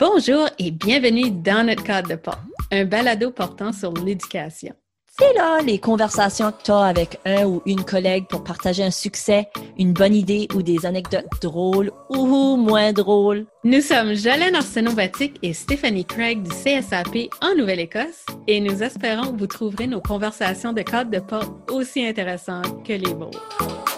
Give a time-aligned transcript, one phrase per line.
[0.00, 2.40] Bonjour et bienvenue dans notre cadre de porte,
[2.72, 4.72] un balado portant sur l'éducation.
[5.18, 8.90] C'est là les conversations que tu as avec un ou une collègue pour partager un
[8.90, 13.44] succès, une bonne idée ou des anecdotes drôles ou moins drôles.
[13.62, 19.38] Nous sommes Jolene Arsenault-Batic et Stéphanie Craig du CSAP en Nouvelle-Écosse et nous espérons que
[19.38, 23.89] vous trouverez nos conversations de cadre de porte aussi intéressantes que les vôtres.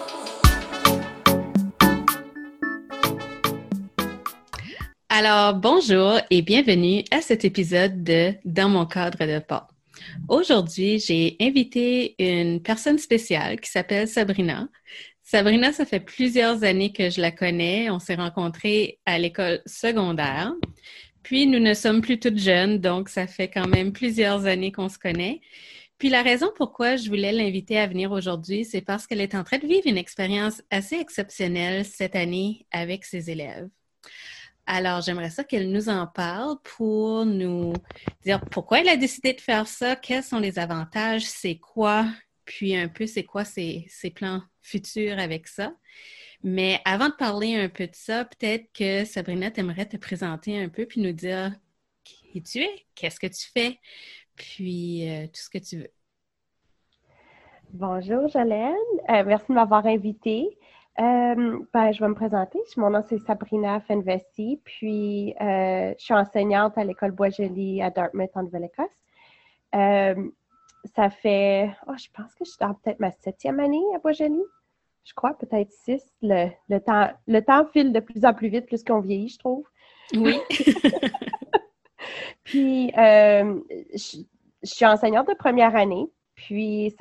[5.15, 9.67] Alors, bonjour et bienvenue à cet épisode de Dans mon cadre de pas.
[10.27, 14.67] Aujourd'hui, j'ai invité une personne spéciale qui s'appelle Sabrina.
[15.21, 17.91] Sabrina, ça fait plusieurs années que je la connais.
[17.91, 20.51] On s'est rencontrés à l'école secondaire.
[21.21, 24.89] Puis, nous ne sommes plus toutes jeunes, donc ça fait quand même plusieurs années qu'on
[24.89, 25.41] se connaît.
[25.99, 29.43] Puis la raison pourquoi je voulais l'inviter à venir aujourd'hui, c'est parce qu'elle est en
[29.43, 33.69] train de vivre une expérience assez exceptionnelle cette année avec ses élèves.
[34.65, 37.73] Alors, j'aimerais ça qu'elle nous en parle pour nous
[38.23, 42.05] dire pourquoi elle a décidé de faire ça, quels sont les avantages, c'est quoi,
[42.45, 45.75] puis un peu c'est quoi ses, plans futurs avec ça.
[46.43, 50.69] Mais avant de parler un peu de ça, peut-être que Sabrina, t'aimerais te présenter un
[50.69, 51.53] peu puis nous dire
[52.03, 53.79] qui tu es, qu'est-ce que tu fais,
[54.35, 55.91] puis euh, tout ce que tu veux.
[57.71, 58.75] Bonjour, Jolène.
[59.09, 60.57] Euh, merci de m'avoir invitée.
[60.99, 62.59] Euh, ben, je vais me présenter.
[62.77, 68.29] Mon nom, c'est Sabrina Fenvesi, puis euh, je suis enseignante à l'école Bois-Joli à Dartmouth,
[68.35, 68.85] en Nouvelle-Écosse.
[69.73, 70.29] Euh,
[70.95, 74.41] ça fait, oh, je pense que je suis dans peut-être ma septième année à Bois-Joli.
[75.03, 76.03] Je crois, peut-être six.
[76.21, 79.39] Le, le, temps, le temps file de plus en plus vite plus qu'on vieillit, je
[79.39, 79.67] trouve.
[80.13, 80.39] Oui.
[82.43, 84.23] puis, je,
[84.63, 86.05] je suis enseignante de première année.
[86.35, 86.95] Puis,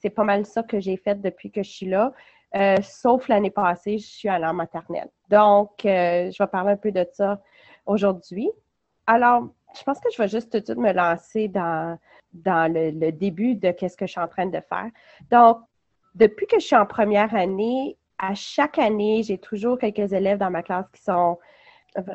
[0.00, 2.12] c'est pas mal ça que j'ai fait depuis que je suis là.
[2.54, 5.08] Euh, sauf l'année passée, je suis allée en maternelle.
[5.28, 7.40] Donc, euh, je vais parler un peu de ça
[7.86, 8.50] aujourd'hui.
[9.06, 11.98] Alors, je pense que je vais juste tout de suite me lancer dans,
[12.34, 14.90] le, début de qu'est-ce que je suis en train de faire.
[15.30, 15.60] Donc,
[16.14, 20.50] depuis que je suis en première année, à chaque année, j'ai toujours quelques élèves dans
[20.50, 21.38] ma classe qui sont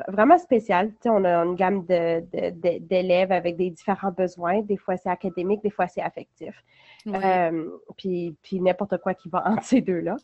[0.08, 0.36] vraiment.
[0.36, 4.62] Tu sais, on a une gamme d'élèves avec des différents besoins.
[4.62, 6.54] Des fois, c'est académique, des fois, c'est affectif.
[7.06, 10.16] Euh, puis, puis n'importe quoi qui va entre ces deux-là.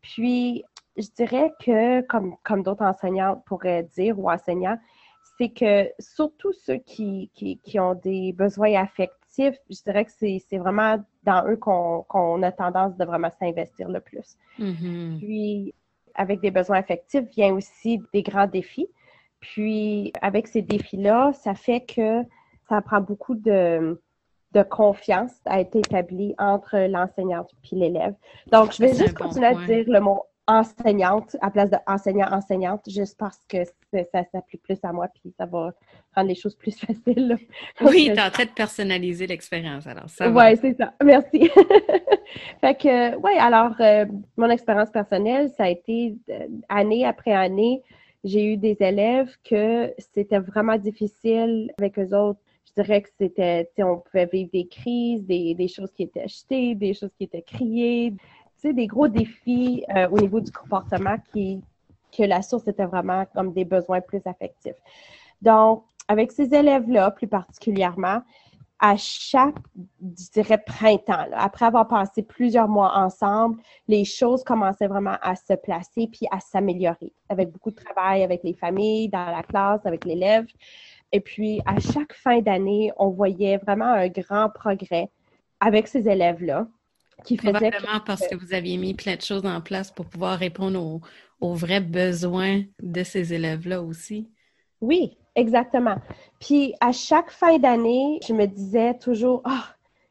[0.00, 0.64] Puis,
[0.96, 4.78] je dirais que, comme, comme d'autres enseignants pourraient dire ou enseignants,
[5.38, 11.02] c'est que surtout ceux qui, qui, ont des besoins affectifs, je dirais que c'est vraiment
[11.22, 14.36] dans eux qu'on a tendance de vraiment s'investir le plus.
[14.58, 15.18] Mm-hmm.
[15.18, 15.74] Puis,
[16.14, 18.88] avec des besoins affectifs, vient aussi des grands défis.
[19.40, 22.22] Puis, avec ces défis-là, ça fait que
[22.68, 24.00] ça prend beaucoup de,
[24.52, 28.14] de confiance à être établie entre l'enseignante et l'élève.
[28.50, 33.18] Donc, je vais juste continuer à dire le mot enseignante à place de enseignant-enseignante, juste
[33.18, 33.58] parce que
[33.92, 35.72] ça s'applique plus à moi, puis ça va
[36.16, 37.36] rendre les choses plus faciles.
[37.82, 40.94] Oui, tu es en train de personnaliser l'expérience, alors ça Oui, c'est ça.
[41.04, 41.50] Merci.
[42.60, 44.06] fait que, oui, alors, euh,
[44.38, 47.82] mon expérience personnelle, ça a été euh, année après année,
[48.24, 53.68] j'ai eu des élèves que c'était vraiment difficile avec eux autres je dirais que c'était,
[53.78, 58.14] on pouvait vivre des crises, des, choses qui étaient achetées, des choses qui étaient criées,
[58.64, 61.60] des gros défis euh, au niveau du comportement qui,
[62.16, 64.76] que la source était vraiment comme des besoins plus affectifs.
[65.40, 68.22] Donc, avec ces élèves-là, plus particulièrement,
[68.80, 69.56] à chaque,
[70.00, 75.54] je dirais, printemps, après avoir passé plusieurs mois ensemble, les choses commençaient vraiment à se
[75.54, 80.04] placer puis à s'améliorer avec beaucoup de travail avec les familles, dans la classe, avec
[80.04, 80.46] l'élève.
[81.10, 85.10] Et puis, à chaque fin d'année, on voyait vraiment un grand progrès
[85.60, 86.68] avec ces élèves-là.
[87.24, 91.00] Qui Probablement parce que vous aviez mis plein de choses en place pour pouvoir répondre
[91.40, 94.28] aux, vrais besoins de ces élèves-là aussi.
[94.80, 95.96] Oui, exactement.
[96.40, 99.64] Puis à chaque fin d'année, je me disais toujours, ah,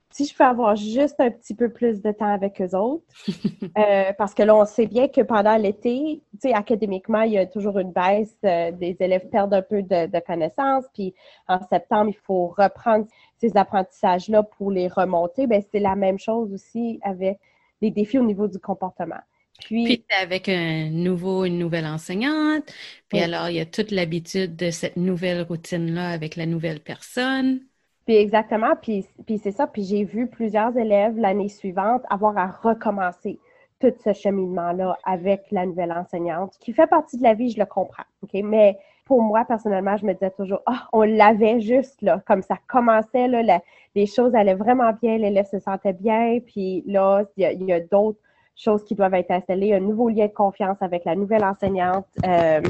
[0.09, 3.03] si je peux avoir juste un petit peu plus de temps avec eux autres,
[3.77, 7.37] euh, parce que là, on sait bien que pendant l'été, tu sais, académiquement, il y
[7.37, 11.13] a toujours une baisse, euh, des élèves perdent un peu de, connaissances, puis
[11.47, 13.05] en septembre, il faut reprendre
[13.37, 15.45] ces apprentissages-là pour les remonter.
[15.45, 17.39] Bien, c'est la même chose aussi avec
[17.81, 19.21] les défis au niveau du comportement.
[19.65, 22.71] Puis, puis avec un nouveau, une nouvelle enseignante,
[23.09, 27.61] puis alors il y a toute l'habitude de cette nouvelle routine-là avec la nouvelle personne.
[28.05, 29.67] Puis exactement, puis, puis c'est ça.
[29.67, 33.39] Puis j'ai vu plusieurs élèves l'année suivante avoir à recommencer
[33.79, 37.65] tout ce cheminement-là avec la nouvelle enseignante, qui fait partie de la vie, je le
[37.65, 38.03] comprends.
[38.23, 38.31] OK?
[38.43, 42.57] Mais pour moi, personnellement, je me disais toujours, ah, on l'avait juste là, comme ça
[42.67, 43.61] commençait, là,
[43.95, 48.19] les choses allaient vraiment bien, l'élève se sentait bien, puis là, il y a, d'autres
[48.57, 52.07] choses qui doivent être installées, un nouveau lien de confiance avec la nouvelle enseignante.
[52.25, 52.61] Euh,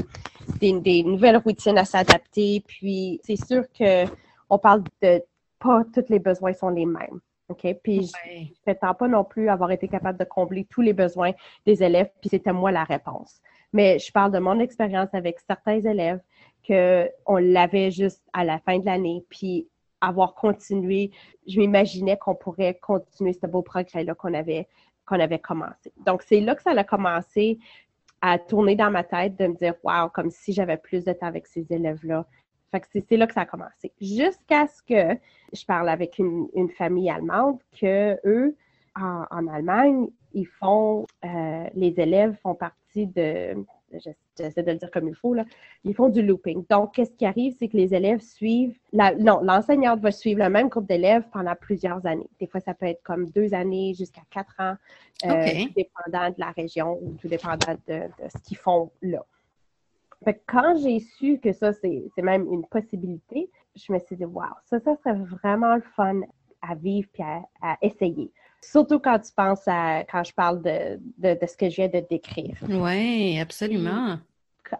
[0.60, 2.62] des, nouvelles routines à s'adapter.
[2.66, 4.04] Puis c'est sûr que
[4.50, 5.22] on parle de
[5.58, 7.20] pas tous les besoins sont les mêmes.
[7.48, 7.66] OK?
[7.82, 11.32] Puis je ne prétends pas non plus avoir été capable de combler tous les besoins
[11.66, 13.40] des élèves, puis c'était moi la réponse.
[13.72, 16.20] Mais je parle de mon expérience avec certains élèves
[16.66, 19.66] qu'on l'avait juste à la fin de l'année, puis
[20.00, 21.10] avoir continué,
[21.46, 24.68] je m'imaginais qu'on pourrait continuer ce beau progrès-là qu'on avait,
[25.08, 25.92] qu'on avait commencé.
[26.04, 27.58] Donc, c'est là que ça a commencé
[28.20, 31.26] à tourner dans ma tête, de me dire, wow, comme si j'avais plus de temps
[31.26, 32.26] avec ces élèves-là.
[32.70, 33.92] Fait que c'est là que ça a commencé.
[34.00, 35.18] Jusqu'à ce que
[35.52, 38.56] je parle avec une, famille allemande que eux,
[38.94, 43.54] en, Allemagne, ils font, euh, les élèves font partie de,
[43.92, 45.44] j'essaie de le dire comme il faut, là,
[45.84, 46.64] ils font du looping.
[46.68, 50.50] Donc, qu'est-ce qui arrive, c'est que les élèves suivent, la, non, l'enseignante va suivre le
[50.50, 52.28] même groupe d'élèves pendant plusieurs années.
[52.40, 54.74] Des fois, ça peut être comme deux années jusqu'à quatre ans,
[55.24, 59.24] euh, tout dépendant de la région ou tout dépendant de, ce qu'ils font là.
[60.24, 64.44] Fait quand j'ai su que ça, c'est, même une possibilité, je me suis dit, wow,
[64.64, 66.20] ça, ça serait vraiment le fun
[66.60, 68.32] à vivre puis à essayer.
[68.60, 70.98] Surtout quand tu penses à, quand je parle de,
[71.46, 72.56] ce que je viens de décrire.
[72.68, 74.18] Oui, absolument.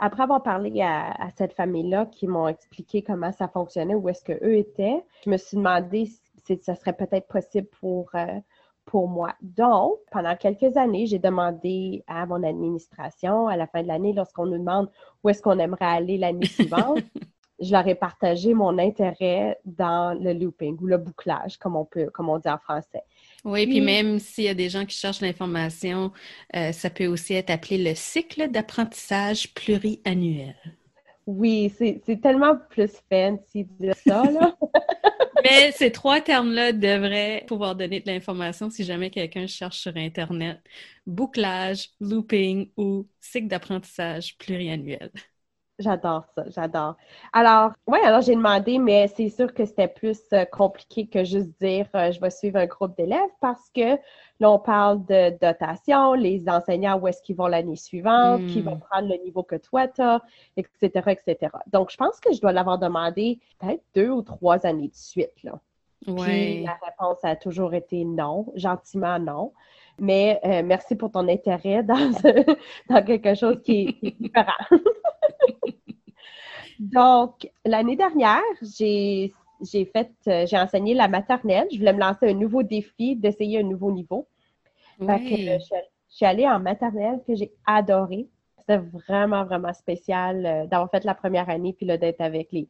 [0.00, 4.54] Après avoir parlé à, cette famille-là qui m'ont expliqué comment ça fonctionnait, où est-ce qu'eux
[4.54, 6.10] étaient, je me suis demandé
[6.44, 8.26] si ça serait peut-être possible pour, euh,
[8.84, 9.34] pour moi.
[9.40, 14.46] Donc, pendant quelques années, j'ai demandé à mon administration, à la fin de l'année, lorsqu'on
[14.46, 14.90] nous demande
[15.22, 17.00] où est-ce qu'on aimerait aller l'année suivante,
[17.60, 22.08] je leur ai partagé mon intérêt dans le looping ou le bouclage, comme on peut,
[22.10, 23.02] comme on dit en français.
[23.48, 26.12] Oui, puis, même s'il y a des gens qui cherchent l'information,
[26.54, 30.54] euh, ça peut aussi être appelé le cycle d'apprentissage pluriannuel.
[31.26, 34.54] Oui, c'est tellement plus fancy de dire ça, là.
[35.44, 40.58] Mais ces trois termes-là devraient pouvoir donner de l'information si jamais quelqu'un cherche sur Internet.
[41.06, 45.10] Bouclage, looping ou cycle d'apprentissage pluriannuel.
[45.78, 46.96] J'adore ça, j'adore.
[47.32, 51.50] Alors, oui, alors j'ai demandé, mais c'est sûr que c'était plus euh, compliqué que juste
[51.60, 53.96] dire euh, je vais suivre un groupe d'élèves parce que
[54.40, 58.74] là, on parle de dotation, les enseignants, où est-ce qu'ils vont l'année suivante, qui vont
[58.74, 58.80] hmm.
[58.90, 60.20] prendre le niveau que toi tu as,
[60.56, 61.52] etc., etc.
[61.68, 65.42] Donc, je pense que je dois l'avoir demandé peut-être deux ou trois années de suite,
[65.44, 65.60] là.
[66.00, 69.52] Puis la réponse a toujours été non, gentiment non.
[69.98, 71.96] Mais euh, merci pour ton intérêt dans,
[72.88, 74.52] dans quelque chose qui est différent.
[76.78, 79.32] Donc, l'année dernière, j'ai
[79.92, 81.66] fait, euh, j'ai enseigné la maternelle.
[81.72, 84.28] Je voulais me lancer un nouveau défi d'essayer un nouveau niveau.
[85.00, 85.58] je,
[86.08, 88.28] suis allée en maternelle que j'ai adoré.
[88.58, 92.68] C'était vraiment, vraiment spécial euh, d'avoir fait la première année puis d'être avec les,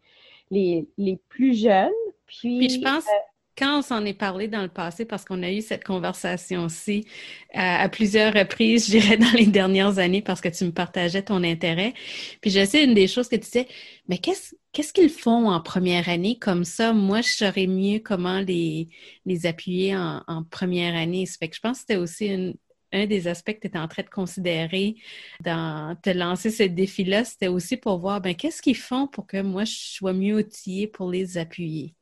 [0.51, 1.91] les, les, plus jeunes.
[2.27, 3.21] Puis, je pense, euh,
[3.59, 7.07] quand on s'en est parlé dans le passé, parce qu'on a eu cette conversation-ci
[7.55, 11.23] euh, à plusieurs reprises, je dirais dans les dernières années, parce que tu me partageais
[11.23, 11.93] ton intérêt.
[12.41, 13.69] Puis je sais, une des choses que tu disais,
[14.09, 16.93] mais qu'est-ce qu'ils font en première année comme ça?
[16.93, 18.89] Moi, je saurais mieux comment les,
[19.27, 21.27] les appuyer en, première année.
[21.27, 22.55] Ça fait que je pense que c'était aussi
[22.93, 24.97] un des aspects que tu étais en train de considérer
[25.41, 29.43] dans te lancer ce défi-là, c'était aussi pour voir, ben, qu'est-ce qu'ils font pour que
[29.43, 31.98] moi, je sois mieux outillée pour les appuyer?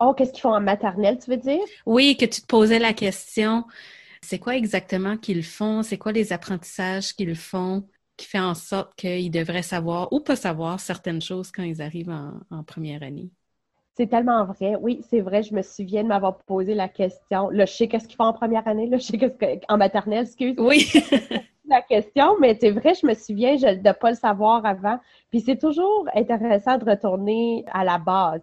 [0.00, 1.64] Oh, qu'est-ce qu'ils font en maternelle, tu veux dire?
[1.84, 3.64] Oui, que tu te posais la question,
[4.22, 5.82] c'est quoi exactement qu'ils font?
[5.82, 7.84] C'est quoi les apprentissages qu'ils font
[8.16, 12.10] qui fait en sorte qu'ils devraient savoir ou pas savoir certaines choses quand ils arrivent
[12.10, 13.30] en, première année?
[13.96, 14.76] C'est tellement vrai.
[14.80, 15.42] Oui, c'est vrai.
[15.42, 17.50] Je me souviens de m'avoir posé la question.
[17.50, 18.86] Là, je sais qu'est-ce qu'ils font en première année.
[18.86, 20.54] Là, je sais qu'est-ce en maternelle, excuse.
[20.58, 20.86] Oui.
[21.68, 24.98] la question, mais c'est vrai, je me souviens de ne pas le savoir avant.
[25.30, 28.40] Puis c'est toujours intéressant de retourner à la base.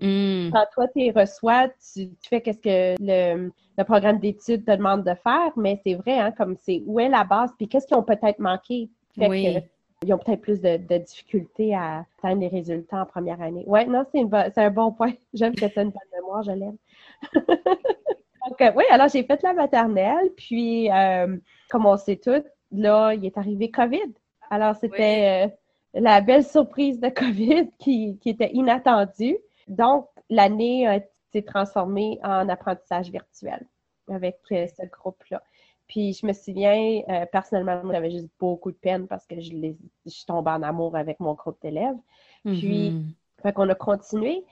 [0.00, 0.50] Hmm.
[0.52, 5.52] Quand toi, tu reçois, tu, fais qu'est-ce que le, programme d'études te demande de faire,
[5.56, 8.38] mais c'est vrai, hein, comme c'est où est la base, puis qu'est-ce qu'ils ont peut-être
[8.38, 8.88] manqué.
[9.16, 9.58] oui.
[10.04, 13.64] ils ont peut-être plus de, difficultés à atteindre les résultats en première année.
[13.66, 15.12] Oui, non, c'est un bon point.
[15.34, 16.76] J'aime que tu as une bonne mémoire, je l'aime.
[18.48, 21.36] Donc, euh, oui, alors j'ai fait la maternelle, puis euh,
[21.70, 24.14] comme on sait tout, là, il est arrivé COVID.
[24.50, 29.36] Alors, c'était euh, la belle surprise de COVID qui, qui était inattendue.
[29.68, 33.66] Donc, l'année s'est transformée en apprentissage virtuel
[34.08, 35.42] avec euh, ce groupe-là.
[35.86, 39.76] Puis je me souviens, euh, personnellement, j'avais juste beaucoup de peine parce que je, les,
[40.06, 41.96] je tombée en amour avec mon groupe d'élèves.
[42.44, 44.44] Puis, mm fait qu'on a continué.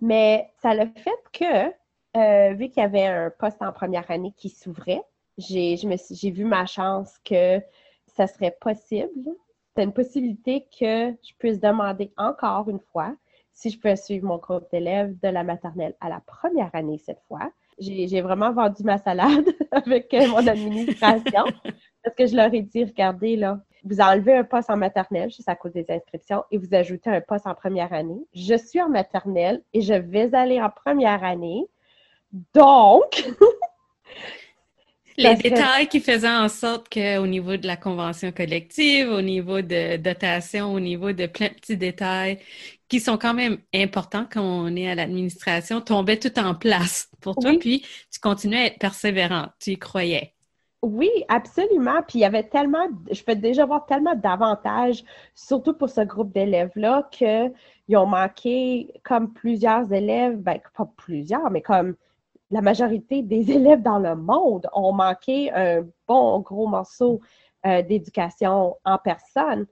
[0.00, 1.68] Mais ça le fait que,
[2.16, 5.02] euh, vu qu'il y avait un poste en première année qui s'ouvrait,
[5.38, 7.60] j'ai, j'ai vu ma chance que
[8.06, 9.30] ça serait possible.
[9.74, 13.14] C'est une possibilité que je puisse demander encore une fois
[13.54, 17.22] si je peux suivre mon groupe d'élèves de la maternelle à la première année cette
[17.28, 17.50] fois.
[17.78, 21.44] J'ai vraiment vendu ma salade avec euh, mon administration
[22.04, 25.48] parce que je leur ai dit, regardez là, vous enlevez un poste en maternelle juste
[25.48, 28.20] à cause des inscriptions et vous ajoutez un poste en première année.
[28.34, 31.66] Je suis en maternelle et je vais aller en première année.
[32.54, 33.28] Donc,
[35.16, 39.96] Les détails qui faisaient en sorte qu'au niveau de la convention collective, au niveau de
[39.96, 42.38] dotation, au niveau de plein de petits détails
[42.88, 47.36] qui sont quand même importants quand on est à l'administration, tombaient tout en place pour
[47.36, 50.34] toi, puis tu continuais à être persévérante, tu y croyais.
[50.82, 52.02] Oui, absolument.
[52.06, 55.02] Puis il y avait tellement, je peux déjà voir tellement d'avantages,
[55.34, 61.62] surtout pour ce groupe d'élèves-là, qu'ils ont manqué, comme plusieurs élèves, ben pas plusieurs, mais
[61.62, 61.94] comme
[62.54, 67.20] la majorité des élèves dans le monde ont manqué un bon gros morceau
[67.66, 69.66] euh, d'éducation en personne.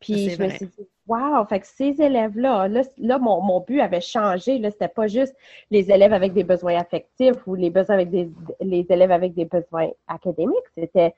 [0.00, 4.58] Puis je me suis dit, wow, fait que ces élèves-là, là, mon, but avait changé.
[4.58, 5.34] Là, c'était pas juste
[5.72, 8.30] les élèves avec des besoins affectifs ou les besoins avec des
[8.60, 10.70] les élèves avec des besoins académiques.
[10.76, 11.14] C'était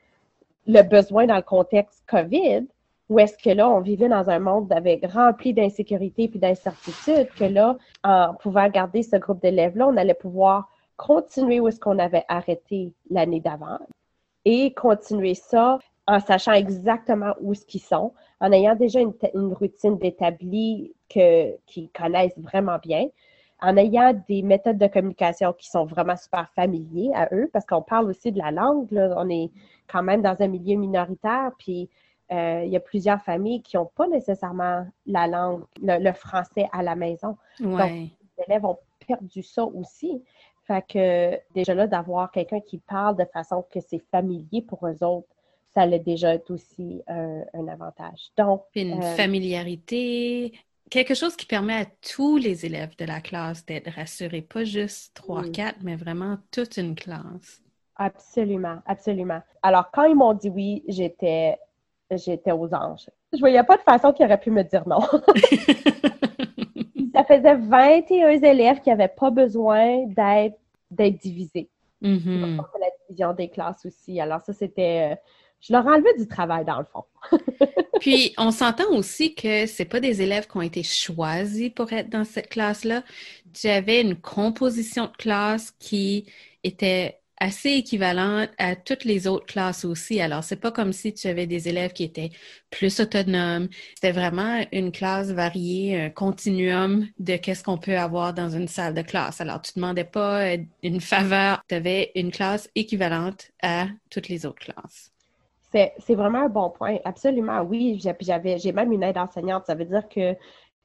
[0.67, 2.67] le besoin dans le contexte COVID,
[3.11, 7.45] où est-ce que là, on vivait dans un monde avec rempli d'insécurité puis d'incertitude, que
[7.45, 10.71] là, en pouvant garder ce groupe d'élèves-là, on allait pouvoir
[11.01, 13.79] continuer où est-ce qu'on avait arrêté l'année d'avant
[14.45, 19.15] et continuer ça en sachant exactement où ce qu'ils sont, en ayant déjà une,
[19.55, 23.07] routine d'établi qu'ils connaissent vraiment bien,
[23.63, 27.83] en ayant des méthodes de communication qui sont vraiment super familiers à eux, parce qu'on
[27.83, 29.51] parle aussi de la langue, on est
[29.89, 31.89] quand même dans un milieu minoritaire, puis
[32.31, 36.83] euh, il y a plusieurs familles qui n'ont pas nécessairement la langue, le, français à
[36.83, 37.39] la maison.
[37.59, 40.23] Donc, les élèves ont perdu ça aussi.
[40.71, 45.03] Fait que déjà là, d'avoir quelqu'un qui parle de façon que c'est familier pour eux
[45.03, 45.27] autres,
[45.75, 48.31] ça allait déjà être aussi un, avantage.
[48.39, 50.53] Donc, une euh, familiarité,
[50.89, 55.13] quelque chose qui permet à tous les élèves de la classe d'être rassurés, pas juste
[55.15, 57.61] trois, quatre, mais vraiment toute une classe.
[57.97, 59.41] Absolument, absolument.
[59.65, 61.59] Alors, quand ils m'ont dit oui, j'étais
[62.13, 63.11] j'étais aux anges.
[63.33, 65.01] Je voyais pas de façon qu'ils auraient pu me dire non.
[67.37, 70.57] faisait 21 élèves qui n'avaient pas besoin d'être
[70.91, 71.69] d'être divisés.
[72.03, 72.57] Mm-hmm.
[72.57, 74.21] la division des classes aussi.
[74.21, 75.13] Alors ça, c'était...
[75.13, 75.17] Euh,
[75.61, 77.05] je leur enlevais du travail, dans le fond.
[78.01, 82.09] Puis, on s'entend aussi que c'est pas des élèves qui ont été choisis pour être
[82.09, 83.05] dans cette classe-là.
[83.53, 86.25] Tu avais une composition de classe qui
[86.65, 90.21] était assez équivalente à toutes les autres classes aussi.
[90.21, 92.31] Alors, c'est pas comme si tu avais des élèves qui étaient
[92.71, 93.69] plus autonomes.
[93.95, 98.95] C'était vraiment une classe variée, un continuum de qu'est-ce qu'on peut avoir dans une salle
[98.95, 99.41] de classe.
[99.41, 104.61] Alors, tu demandais pas une faveur, tu avais une classe équivalente à toutes les autres
[104.61, 105.11] classes.
[105.73, 106.99] C'est vraiment un bon point.
[107.05, 108.01] Absolument, oui.
[108.21, 109.67] J'avais, j'ai même une aide enseignante.
[109.67, 110.37] Ça veut dire que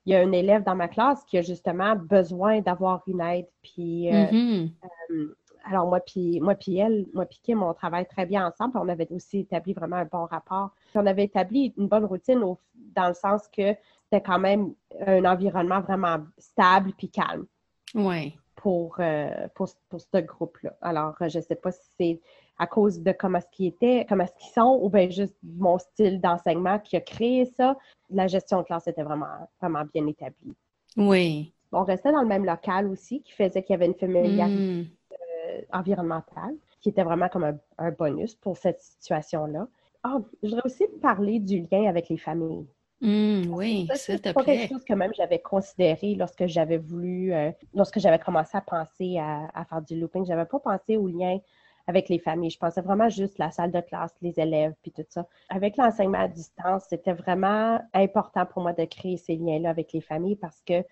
[0.06, 3.48] il y a un élève dans ma classe qui a justement besoin d'avoir une aide.
[3.64, 4.70] Puis, euh, mm-hmm.
[5.12, 5.36] euh,
[5.66, 8.78] alors moi puis moi puis elle, moi puis Kim, on travaille très bien ensemble.
[8.78, 10.72] On avait aussi établi vraiment un bon rapport.
[10.94, 12.42] on avait établi une bonne routine
[12.96, 14.74] dans le sens que c'était quand même
[15.06, 17.46] un environnement vraiment stable puis calme.
[17.94, 18.38] Oui.
[18.56, 20.76] Pour, euh, pour, ce groupe-là.
[20.82, 22.22] Alors, je ne sais pas si c'est
[22.58, 25.78] à cause de comment ce qu'ils étaient, comment ce qu'ils sont, ou bien juste mon
[25.78, 27.78] style d'enseignement qui a créé ça.
[28.10, 30.56] La gestion de classe était vraiment, vraiment bien établie.
[30.98, 31.54] Oui.
[31.72, 34.84] On restait dans le même local aussi, qui faisait qu'il y avait une familiarité.
[34.84, 34.86] Hmm.
[35.56, 39.68] Euh, environnementale, qui était vraiment comme un, bonus pour cette situation-là.
[40.04, 42.66] Ah, je voudrais aussi parler du lien avec les familles.
[43.02, 48.00] Mmh, oui, c'est pas quelque chose que même j'avais considéré lorsque j'avais voulu, euh, lorsque
[48.00, 50.26] j'avais commencé à penser à, faire du looping.
[50.26, 51.40] J'avais pas pensé au lien
[51.88, 52.52] avec les familles.
[52.52, 55.28] Je pensais vraiment juste la salle de classe, les élèves, puis tout ça.
[55.50, 60.02] Avec l'enseignement à distance, c'était vraiment important pour moi de créer ces liens-là avec les
[60.02, 60.84] familles parce que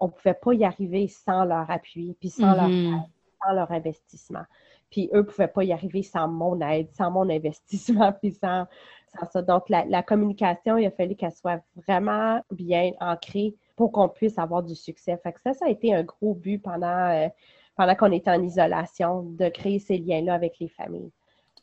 [0.00, 2.94] on pouvait pas y arriver sans leur appui, puis sans leur mmh.
[2.94, 3.10] aide
[3.42, 4.44] sans leur investissement.
[4.90, 8.66] Puis eux ne pouvaient pas y arriver sans mon aide, sans mon investissement, puis sans,
[9.32, 9.42] ça.
[9.42, 14.62] Donc, la, communication, il a fallu qu'elle soit vraiment bien ancrée pour qu'on puisse avoir
[14.62, 15.18] du succès.
[15.22, 17.28] Fait que ça, ça a été un gros but pendant, euh,
[17.76, 21.10] pendant qu'on était en isolation, de créer ces liens-là avec les familles.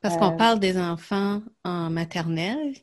[0.02, 2.74] Parce qu'on euh, parle des enfants en maternelle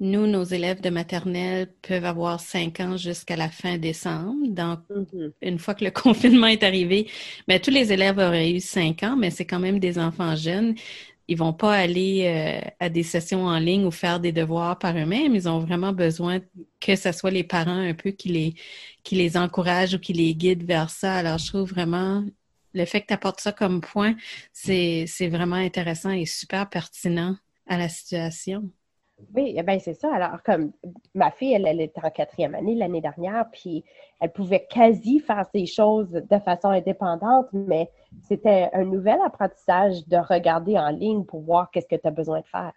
[0.00, 4.46] nous, nos élèves de maternelle peuvent avoir cinq ans jusqu'à la fin décembre.
[4.48, 5.32] Donc, mm-hmm.
[5.42, 7.08] une fois que le confinement est arrivé,
[7.48, 10.36] mais ben, tous les élèves auraient eu cinq ans, mais c'est quand même des enfants
[10.36, 10.74] jeunes.
[11.28, 14.96] Ils vont pas aller euh, à des sessions en ligne ou faire des devoirs par
[14.96, 15.34] eux-mêmes.
[15.34, 16.40] Ils ont vraiment besoin
[16.78, 18.54] que ce soit les parents un peu qui les,
[19.02, 21.14] qui les encouragent ou qui les guident vers ça.
[21.14, 22.24] Alors, je trouve vraiment
[22.74, 24.14] le fait que tu apportes ça comme point,
[24.52, 27.36] c'est vraiment intéressant et super pertinent
[27.66, 28.70] à la situation.
[29.34, 30.14] Oui, eh bien, c'est ça.
[30.14, 30.72] Alors, comme
[31.14, 33.84] ma fille, elle, elle était en quatrième année l'année dernière, puis
[34.20, 37.90] elle pouvait quasi faire ses choses de façon indépendante, mais
[38.22, 42.40] c'était un nouvel apprentissage de regarder en ligne pour voir qu'est-ce que tu as besoin
[42.40, 42.72] de faire.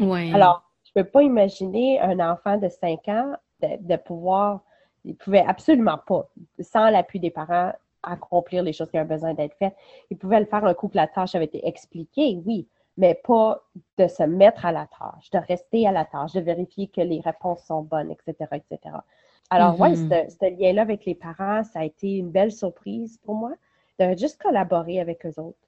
[0.00, 0.32] Oui.
[0.34, 4.60] Alors, je Je peux pas imaginer un enfant de 5 ans de, pouvoir,
[5.04, 6.28] il pouvait absolument pas,
[6.60, 7.72] sans l'appui des parents,
[8.02, 9.74] accomplir les choses qui ont besoin d'être faites.
[10.10, 13.62] Il pouvait le faire un coup que la tâche avait été expliquée, oui, mais pas
[13.98, 17.20] de se mettre à la tâche, de rester à la tâche, de vérifier que les
[17.20, 18.96] réponses sont bonnes, etc., etc.
[19.50, 20.30] Alors, oui, mm-hmm.
[20.30, 23.52] ce, lien-là avec les parents, ça a été une belle surprise pour moi,
[23.98, 25.58] de juste collaborer avec eux autres.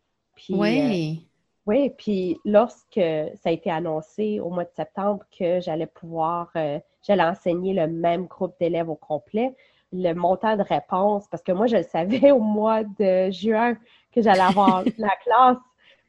[0.51, 1.21] oui.
[1.21, 1.27] Euh,
[1.67, 6.79] oui, puis lorsque ça a été annoncé au mois de septembre que j'allais pouvoir, euh,
[7.03, 9.53] j'allais enseigner le même groupe d'élèves au complet,
[9.93, 13.75] le montant de réponse, parce que moi, je le savais au mois de juin
[14.13, 15.59] que j'allais avoir la classe,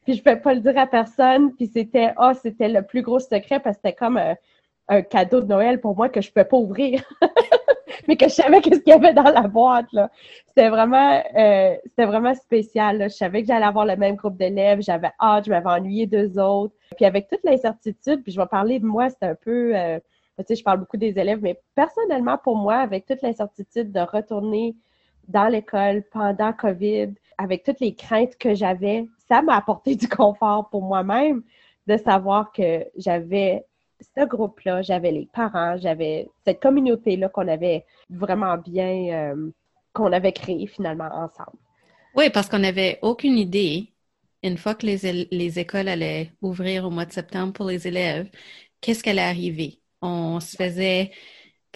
[0.08, 3.02] puis je ne pouvais pas le dire à personne, puis c'était, oh, c'était le plus
[3.02, 4.36] gros secret parce que c'était comme un,
[4.88, 7.02] un, cadeau de Noël pour moi que je ne pouvais pas ouvrir.
[8.08, 9.92] mais que je savais qu'est-ce qu'il y avait dans la boîte.
[9.92, 10.10] Là.
[10.46, 13.02] C'était vraiment, euh, c'était vraiment spécial.
[13.02, 14.80] Je savais que j'allais avoir le même groupe d'élèves.
[14.80, 16.74] J'avais hâte, je m'avais ennuyé d'eux autres.
[16.96, 19.98] Puis avec toute l'incertitude, puis je vais parler de moi, c'est un peu, euh,
[20.38, 24.00] tu sais, je parle beaucoup des élèves, mais personnellement pour moi, avec toute l'incertitude de
[24.00, 24.74] retourner
[25.28, 30.68] dans l'école pendant COVID, avec toutes les craintes que j'avais, ça m'a apporté du confort
[30.68, 31.42] pour moi-même
[31.86, 33.64] de savoir que j'avais
[34.00, 39.50] ce groupe-là, j'avais les parents, j'avais cette communauté-là qu'on avait vraiment bien, euh,
[39.92, 41.58] qu'on avait créée finalement ensemble.
[42.14, 43.92] Oui, parce qu'on n'avait aucune idée,
[44.42, 48.30] une fois que les, les, écoles allaient ouvrir au mois de septembre pour les élèves,
[48.80, 49.80] qu'est-ce qu'elle allait arriver?
[50.00, 51.10] On se faisait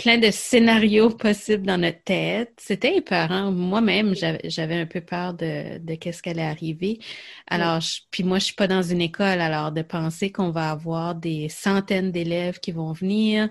[0.02, 2.54] plein de scénarios possibles dans notre tête.
[2.58, 3.52] C'était épeurant.
[3.52, 6.98] Moi-même, j'avais un peu peur de, de qu'est-ce qu'elle allait arriver.
[7.46, 7.78] Alors,
[8.10, 11.48] puis moi, je suis pas dans une école, alors de penser qu'on va avoir des
[11.48, 13.48] centaines d'élèves qui vont venir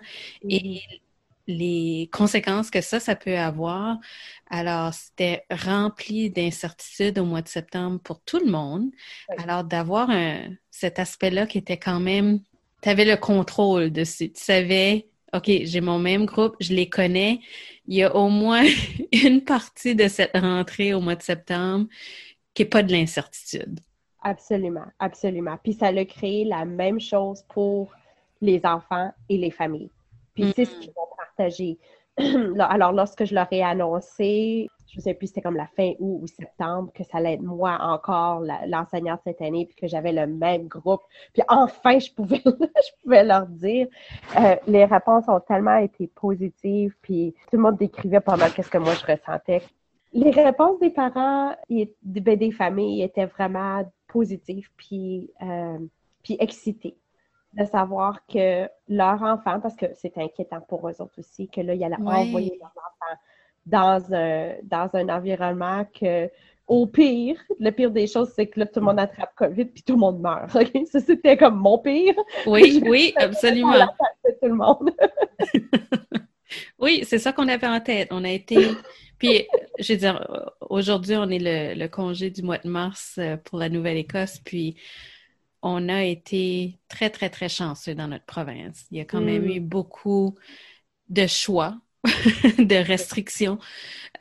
[0.49, 0.81] et
[1.47, 3.97] les conséquences que ça, ça peut avoir.
[4.49, 8.89] Alors, c'était rempli d'incertitudes au mois de septembre pour tout le monde.
[9.37, 10.09] Alors, d'avoir
[10.69, 12.41] cet aspect-là qui était quand même,
[12.81, 14.33] tu avais le contrôle dessus.
[14.33, 17.39] Tu savais OK, j'ai mon même groupe, je les connais.
[17.87, 18.63] Il y a au moins
[19.11, 21.87] une partie de cette rentrée au mois de septembre
[22.53, 23.79] qui n'est pas de l'incertitude.
[24.21, 25.57] Absolument, absolument.
[25.63, 27.91] Puis ça a créé la même chose pour
[28.41, 29.89] les enfants et les familles.
[30.35, 30.79] Puis c'est ce mm-hmm.
[30.79, 31.77] qu'ils vont partager.
[32.69, 36.19] Alors, lorsque je leur ai annoncé, je ne sais plus, c'était comme la fin août
[36.21, 40.27] ou septembre, que ça allait être moi encore l'enseignante cette année, puis que j'avais le
[40.27, 41.01] même groupe.
[41.33, 43.87] Puis enfin, je pouvais, je pouvais leur dire.
[44.37, 48.69] Euh, les réponses ont tellement été positives, puis tout le monde décrivait pas mal qu'est-ce
[48.69, 49.61] que moi je ressentais.
[50.13, 55.77] Les réponses des parents et ben, des familles étaient vraiment positives, puis, euh,
[56.21, 56.97] puis excitées
[57.53, 61.73] de savoir que leur enfant, parce que c'est inquiétant pour eux autres aussi, que là,
[61.75, 63.19] il allait envoyer leur enfant
[63.65, 66.29] dans un, dans un environnement que,
[66.67, 69.83] au pire, le pire des choses, c'est que là, tout le monde attrape COVID puis
[69.83, 70.49] tout le monde meurt.
[70.51, 72.15] Ça, c'était comme mon pire.
[72.45, 73.87] Oui, oui, absolument.
[74.41, 74.91] tout le monde.
[76.79, 78.09] oui, c'est ça qu'on avait en tête.
[78.11, 78.57] On a été.
[79.17, 79.47] Puis,
[79.79, 83.59] je veux dire, aujourd'hui, on est le, le congé du mois de mars euh, pour
[83.59, 84.39] la Nouvelle-Écosse.
[84.43, 84.77] Puis,
[85.61, 88.85] on a été très, très, très chanceux dans notre province.
[88.91, 89.51] Il y a quand même mm.
[89.51, 90.35] eu beaucoup
[91.09, 91.77] de choix,
[92.57, 93.59] de restrictions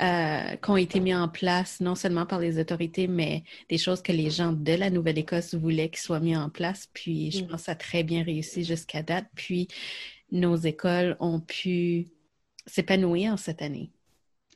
[0.02, 4.02] euh, qui ont été mis en place, non seulement par les autorités, mais des choses
[4.02, 6.88] que les gens de la Nouvelle-Écosse voulaient qu'ils soient mis en place.
[6.92, 7.48] Puis, je mm.
[7.48, 9.26] pense que ça a très bien réussi jusqu'à date.
[9.34, 9.68] Puis,
[10.30, 12.08] nos écoles ont pu
[12.66, 13.90] s'épanouir cette année.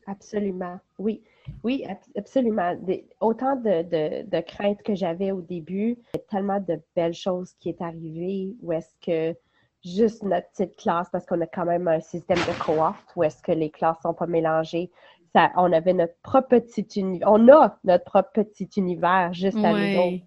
[0.07, 1.23] Absolument, oui.
[1.63, 1.85] Oui,
[2.17, 2.75] absolument.
[3.21, 7.69] autant de, craintes que j'avais au début, il y a tellement de belles choses qui
[7.69, 9.37] est arrivées où est-ce que
[9.85, 13.43] juste notre petite classe, parce qu'on a quand même un système de cohorte où est-ce
[13.43, 14.91] que les classes sont pas mélangées,
[15.35, 19.73] ça, on avait notre propre petit univers, on a notre propre petit univers juste à
[19.73, 20.21] nous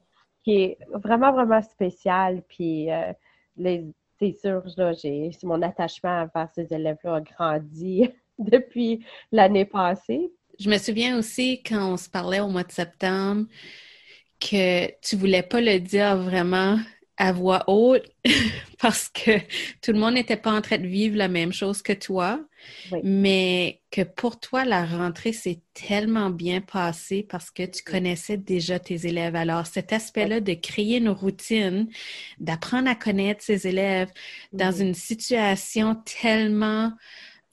[0.44, 2.42] qui est vraiment, vraiment spécial.
[2.48, 3.12] Puis, euh,
[4.20, 10.32] c'est sûr, là, j'ai, mon attachement envers ces élèves-là a grandi depuis l'année passée.
[10.60, 13.46] Je me souviens aussi quand on se parlait au mois de septembre
[14.40, 16.78] que tu voulais pas le dire vraiment
[17.18, 18.06] à voix haute
[18.80, 19.40] parce que
[19.82, 22.40] tout le monde n'était pas en train de vivre la même chose que toi,
[23.04, 28.80] mais que pour toi, la rentrée s'est tellement bien passée parce que tu connaissais déjà
[28.80, 29.36] tes élèves.
[29.36, 31.90] Alors, cet aspect-là de créer une routine,
[32.40, 34.10] d'apprendre à connaître ses élèves
[34.54, 36.94] dans une situation tellement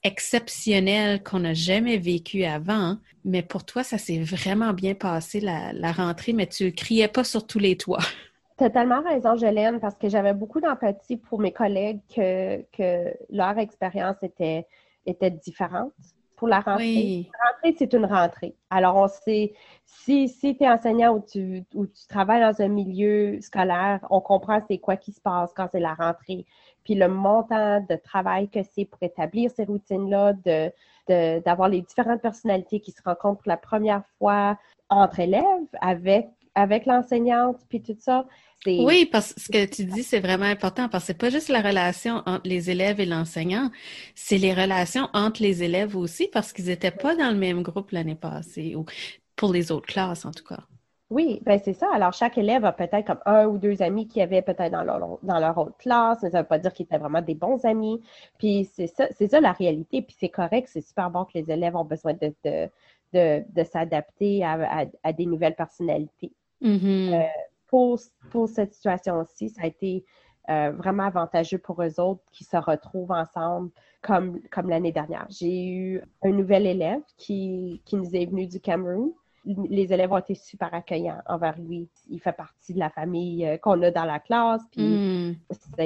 [0.03, 5.91] exceptionnel qu'on n'a jamais vécu avant, mais pour toi, ça s'est vraiment bien passé la,
[5.91, 8.03] rentrée, mais tu ne criais pas sur tous les toits.
[8.57, 14.15] Tellement raison, Jolene, parce que j'avais beaucoup d'empathie pour mes collègues que, que leur expérience
[14.21, 14.65] était,
[15.05, 15.91] était différente.
[16.35, 17.29] pour la rentrée.
[17.33, 18.55] La rentrée, c'est une rentrée.
[18.69, 19.53] Alors, on sait,
[19.85, 24.21] si, si tu es enseignant ou tu, ou tu travailles dans un milieu scolaire, on
[24.21, 26.45] comprend c'est quoi qui se passe quand c'est la rentrée.
[26.83, 32.21] Puis le montant de travail que c'est pour établir ces routines-là, de, d'avoir les différentes
[32.21, 34.57] personnalités qui se rencontrent pour la première fois
[34.89, 35.43] entre élèves
[35.81, 38.25] avec, avec l'enseignante, puis tout ça.
[38.65, 41.49] Oui, parce que ce que tu dis, c'est vraiment important parce que c'est pas juste
[41.49, 43.69] la relation entre les élèves et l'enseignant,
[44.15, 47.91] c'est les relations entre les élèves aussi parce qu'ils n'étaient pas dans le même groupe
[47.91, 48.85] l'année passée ou
[49.35, 50.61] pour les autres classes en tout cas.
[51.11, 51.87] Oui, ben c'est ça.
[51.93, 55.19] Alors, chaque élève a peut-être comme un ou deux amis qui avaient peut-être dans leur,
[55.21, 57.63] dans leur autre classe, mais ça ne veut pas dire qu'ils étaient vraiment des bons
[57.63, 58.01] amis.
[58.39, 60.01] Puis c'est ça, c'est ça la réalité.
[60.01, 62.33] Puis c'est correct, c'est super bon que les élèves ont besoin de,
[63.13, 66.31] de, s'adapter à, des nouvelles personnalités.
[66.61, 67.13] Mm-hmm.
[67.13, 67.27] Euh,
[67.67, 67.99] pour,
[68.31, 70.05] pour cette situation-ci, ça a été
[70.49, 75.25] euh, vraiment avantageux pour eux autres qui se retrouvent ensemble comme, comme l'année dernière.
[75.29, 79.11] J'ai eu un nouvel élève qui, qui nous est venu du Cameroun
[79.45, 81.87] les élèves ont été super accueillants envers lui.
[82.09, 84.61] Il fait partie de la famille euh, qu'on a dans la classe.
[84.71, 85.35] Puis hmm.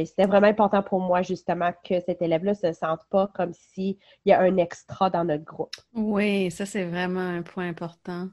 [0.05, 3.97] c'était vraiment important pour moi, justement, que cet élève-là ne se sente pas comme s'il
[4.25, 5.75] y a un extra dans notre groupe.
[5.93, 8.29] Oui, ça, c'est vraiment un point important.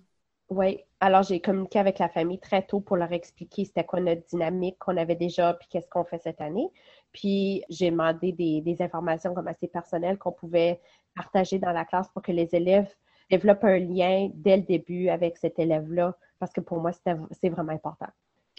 [0.49, 0.79] Oui.
[1.01, 4.79] Alors, j'ai communiqué avec la famille très tôt pour leur expliquer c'était quoi notre dynamique
[4.79, 6.69] qu'on avait déjà, puis qu'est-ce qu'on fait cette année.
[7.13, 10.81] Puis, j'ai demandé des, des informations comme assez personnelles qu'on pouvait
[11.15, 12.89] partager dans la classe pour que les élèves
[13.29, 17.73] développe un lien dès le début avec cet élève-là, parce que pour moi, c'est vraiment
[17.73, 18.09] important.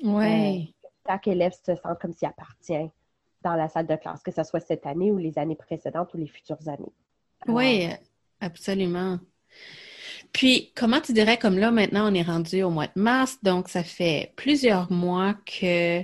[0.04, 0.74] Oui.
[0.76, 2.90] Euh, chaque élève se sent comme s'il appartient
[3.44, 6.18] dans la salle de classe, que ce soit cette année ou les années précédentes ou
[6.18, 6.92] les futures années.
[7.48, 7.88] oui,
[8.42, 9.20] absolument.
[10.38, 13.70] Puis, comment tu dirais, comme là, maintenant, on est rendu au mois de mars, donc
[13.70, 16.04] ça fait plusieurs mois que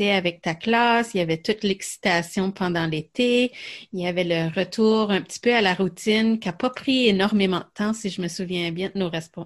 [0.00, 3.52] avec ta classe, il y avait toute l'excitation pendant l'été,
[3.92, 7.08] il y avait le retour un petit peu à la routine qui n'a pas pris
[7.08, 8.98] énormément de temps, si je me souviens bien de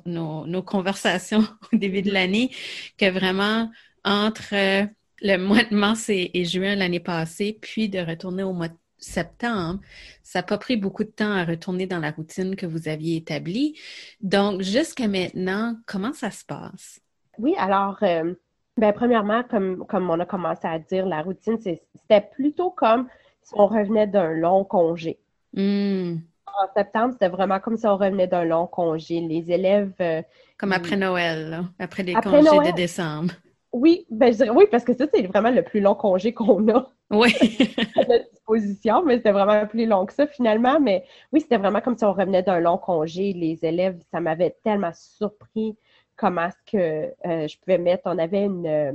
[0.07, 2.51] nos, conversations au début de l'année,
[2.99, 3.71] que vraiment
[4.05, 4.87] entre euh,
[5.23, 9.81] le mois de mars et, juin l'année passée, puis de retourner au mois de septembre,
[10.23, 13.17] ça n'a pas pris beaucoup de temps à retourner dans la routine que vous aviez
[13.17, 13.79] établie.
[14.21, 17.01] Donc, jusqu'à maintenant, comment ça se passe?
[17.39, 18.35] Oui, alors, euh,
[18.81, 23.09] Bien, premièrement, comme, comme on a commencé à dire, la routine, c'était plutôt comme
[23.43, 25.19] si on revenait d'un long congé.
[25.53, 26.17] Hmm.
[26.47, 29.21] En septembre, c'était vraiment comme si on revenait d'un long congé.
[29.21, 29.93] Les élèves.
[30.01, 30.23] Euh,
[30.57, 33.35] comme après Noël, après les congés de décembre.
[33.73, 36.67] Oui, ben, je dirais oui, parce que ça, c'est vraiment le plus long congé qu'on
[36.69, 36.91] a.
[37.11, 37.33] Oui.
[38.33, 40.81] disposition, mais c'était vraiment plus long que ça finalement.
[40.81, 43.33] Mais oui, c'était vraiment comme si on revenait d'un long congé.
[43.33, 45.77] Les élèves, ça m'avait tellement surpris
[46.17, 48.03] comment est-ce que euh, je pouvais mettre.
[48.07, 48.93] On avait une, euh,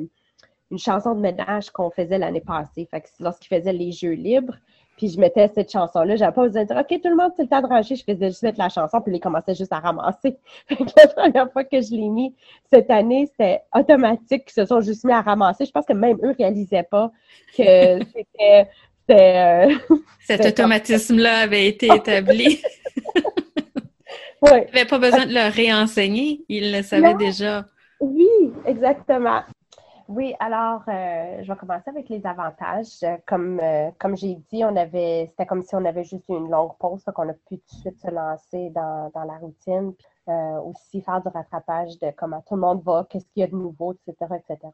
[0.72, 2.88] une chanson de ménage qu'on faisait l'année passée.
[2.90, 4.56] Fait que lorsqu'ils faisaient les jeux libres,
[4.96, 7.44] puis je mettais cette chanson-là, j'avais pas besoin de dire OK, tout le monde, c'est
[7.44, 7.96] le temps de ranger.
[7.96, 10.38] Je faisais juste mettre la chanson, puis ils commençaient juste à ramasser.
[10.70, 12.34] la première fois que je l'ai mis
[12.72, 15.66] cette année, c'était automatique qu'ils se sont juste mis à ramasser.
[15.66, 17.12] Je pense que même eux réalisaient pas
[17.58, 18.70] que c'était.
[19.12, 19.76] Euh,
[20.22, 22.62] Cet automatisme-là avait été établi.
[24.42, 24.66] Ouais.
[24.68, 27.66] Tu n'avais pas besoin de le réenseigner, il le savait déjà.
[28.00, 28.28] Oui,
[28.66, 29.42] exactement.
[30.08, 33.04] Oui, alors euh, je vais commencer avec les avantages.
[33.26, 36.78] Comme, euh, comme j'ai dit, on avait c'était comme si on avait juste une longue
[36.78, 39.94] pause, qu'on a pu tout de suite se lancer dans, la routine,
[40.30, 43.48] euh, aussi faire du rattrapage de comment tout le monde va, qu'est-ce qu'il y a
[43.48, 44.72] de nouveau, etc., etc.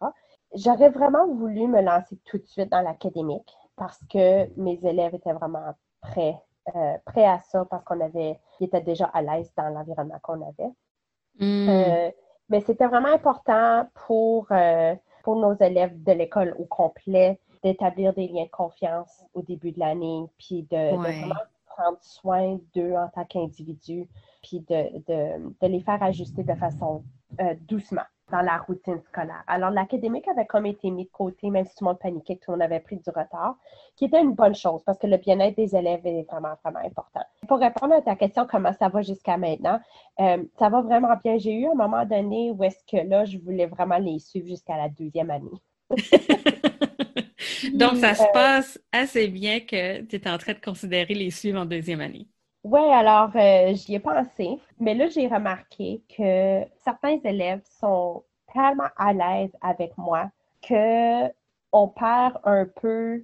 [0.54, 5.34] J'aurais vraiment voulu me lancer tout de suite dans l'académique parce que mes élèves étaient
[5.34, 6.36] vraiment prêts
[6.76, 10.48] euh, prêt à ça parce qu'on avait, ils étaient déjà à l'aise dans l'environnement qu'on
[10.48, 10.72] avait.
[11.40, 11.70] Hmm.
[11.70, 12.12] Euh,
[12.50, 18.28] mais c'était vraiment important pour, euh, pour nos élèves de l'école au complet d'établir des
[18.28, 21.36] liens de confiance au début de l'année, puis de, vraiment
[21.68, 24.08] prendre soin d'eux en tant qu'individus,
[24.42, 27.04] puis de, de, de, les faire ajuster de façon
[27.68, 29.44] doucement dans la routine scolaire.
[29.46, 32.46] Alors, l'académique avait comme été mis de côté, même si tout le monde paniquait, que
[32.46, 33.58] tout le monde avait pris du retard,
[33.96, 37.22] qui était une bonne chose parce que le bien-être des élèves est vraiment, vraiment important.
[37.48, 39.80] Pour répondre à ta question, comment ça va jusqu'à maintenant,
[40.20, 41.38] euh, ça va vraiment bien.
[41.38, 44.78] J'ai eu un moment donné où est-ce que là, je voulais vraiment les suivre jusqu'à
[44.78, 45.62] la deuxième année.
[47.74, 51.32] Donc, ça se euh, passe assez bien que tu es en train de considérer les
[51.32, 52.28] suivre en deuxième année.
[52.64, 58.90] Oui, alors euh, j'y ai pensé, mais là j'ai remarqué que certains élèves sont tellement
[58.98, 60.30] à l'aise avec moi
[60.62, 61.28] que
[61.72, 63.24] on perd un peu.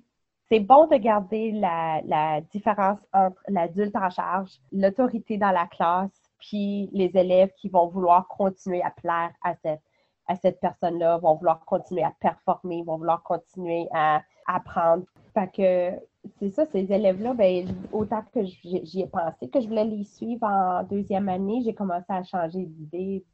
[0.50, 6.12] C'est bon de garder la, la différence entre l'adulte en charge, l'autorité dans la classe,
[6.39, 9.82] puis les élèves qui vont vouloir continuer à plaire à cette,
[10.28, 15.04] à cette personne-là, vont vouloir continuer à performer, vont vouloir continuer à, apprendre.
[15.34, 15.91] Fait que
[16.39, 20.43] c'est ça, ces élèves-là, ben, autant que j'y ai pensé que je voulais les suivre
[20.43, 23.25] en deuxième année, j'ai commencé à changer d'idée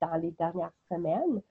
[0.00, 1.42] dans les dernières semaines.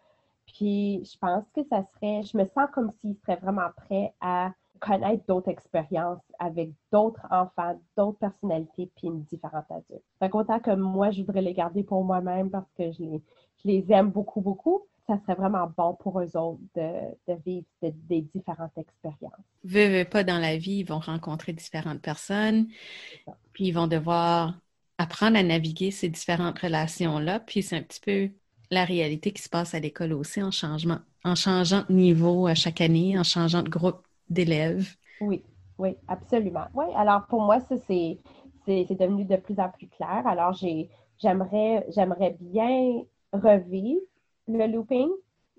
[0.46, 4.52] Puis je pense que ça serait, je me sens comme s'ils seraient vraiment prêts à
[4.80, 10.04] connaître d'autres expériences avec d'autres enfants, d'autres personnalités, puis une différente adulte.
[10.20, 13.22] Fait qu'autant que moi, je voudrais les garder pour moi-même parce que je les,
[13.64, 18.22] je les aime beaucoup, beaucoup, ça serait vraiment bon pour eux autres de, vivre des
[18.22, 19.34] différentes expériences.
[19.64, 22.68] Veux, pas dans la vie, ils vont rencontrer différentes personnes,
[23.54, 24.60] puis ils vont devoir
[24.98, 28.30] apprendre à naviguer ces différentes relations-là, puis c'est un petit peu
[28.70, 32.56] la réalité qui se passe à l'école aussi en changement, en changeant de niveau à
[32.56, 34.96] chaque année, en changeant de groupe d'élèves.
[35.22, 35.44] Oui,
[35.78, 36.66] oui, absolument.
[36.74, 38.18] Oui, alors pour moi, ça, c'est,
[38.66, 40.24] c'est, devenu de plus en plus clair.
[40.26, 44.02] Alors, j'ai, j'aimerais, j'aimerais bien revivre
[44.48, 45.10] le looping.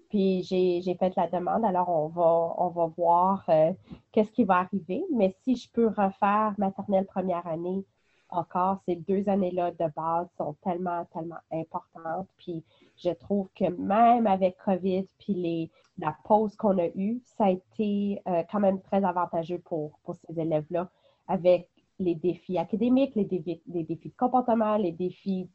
[0.09, 3.73] Puis j'ai, fait la demande, alors on va, on va voir euh,
[4.11, 5.05] qu'est-ce qui va arriver.
[5.15, 7.85] Mais si je peux refaire maternelle première année
[8.31, 12.29] encore, ces deux années-là de base sont tellement, tellement importantes.
[12.39, 12.65] Puis
[12.97, 17.51] je trouve que même avec COVID, puis les, la pause qu'on a eue, ça a
[17.51, 20.91] été euh, quand même très avantageux pour, pour ces élèves-là,
[21.27, 25.49] avec les défis académiques, les défis, les défis de comportement, les défis,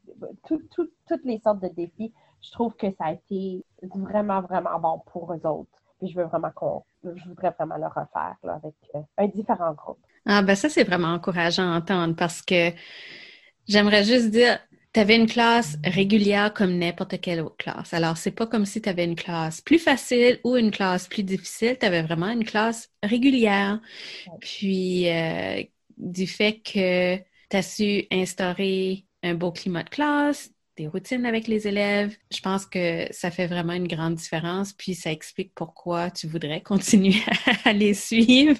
[0.44, 2.12] toutes les sortes de défis.
[2.44, 5.70] Je trouve que ça a été vraiment, vraiment bon pour eux autres.
[5.98, 9.98] Puis je veux vraiment qu'on, je voudrais vraiment le refaire avec euh, un différent groupe.
[10.26, 12.72] Ah ben ça, c'est vraiment encourageant à entendre parce que
[13.68, 14.58] j'aimerais juste dire,
[14.92, 17.92] tu avais une classe régulière comme n'importe quelle autre classe.
[17.92, 21.24] Alors, c'est pas comme si tu avais une classe plus facile ou une classe plus
[21.24, 21.76] difficile.
[21.78, 23.80] Tu avais vraiment une classe régulière.
[24.40, 25.62] Puis, euh,
[25.96, 31.46] du fait que tu as su instaurer un beau climat de classe, des routines avec
[31.46, 34.72] les élèves, je pense que ça fait vraiment une grande différence.
[34.72, 37.20] Puis, ça explique pourquoi tu voudrais continuer
[37.64, 38.58] à les suivre.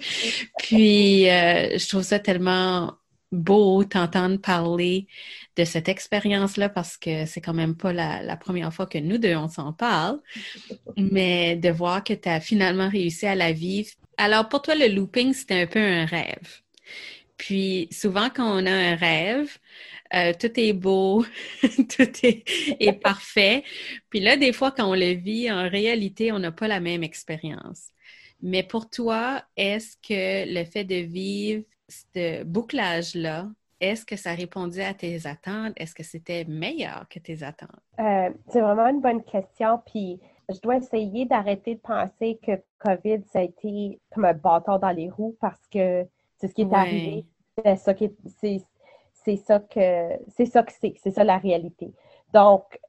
[0.58, 2.94] Puis, euh, je trouve ça tellement
[3.32, 5.06] beau t'entendre parler
[5.56, 9.34] de cette expérience-là parce que c'est quand même pas la, première fois que nous deux,
[9.34, 10.20] on s'en parle,
[10.96, 13.90] mais de voir que tu as finalement réussi à la vivre.
[14.16, 16.60] Alors, pour toi, le looping, c'était un peu un rêve.
[17.36, 19.58] Puis, souvent, quand on a un rêve,
[20.14, 21.24] euh, tout est beau,
[21.62, 22.44] tout est,
[22.80, 23.64] est, parfait.
[24.10, 27.02] Puis là, des fois, quand on le vit, en réalité, on n'a pas la même
[27.02, 27.88] expérience.
[28.42, 33.48] Mais pour toi, est-ce que le fait de vivre ce bouclage-là,
[33.80, 35.72] est-ce que ça répondait à tes attentes?
[35.76, 37.70] Est-ce que c'était meilleur que tes attentes?
[37.98, 39.80] Euh, c'est vraiment une bonne question.
[39.86, 44.78] Puis je dois essayer d'arrêter de penser que COVID, ça a été comme un bâton
[44.78, 46.06] dans les roues parce que
[46.38, 47.26] c'est ce qui est arrivé.
[47.64, 48.10] C'est ça, qui
[49.24, 50.94] c'est, ça que c'est ça que c'est.
[51.02, 51.92] C'est ça la réalité.
[52.32, 52.80] Donc,